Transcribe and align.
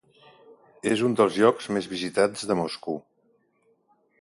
És 0.91 1.03
un 1.09 1.13
dels 1.19 1.37
llocs 1.41 1.69
més 1.75 1.91
visitats 1.91 2.49
de 2.53 2.59
Moscou. 2.61 2.99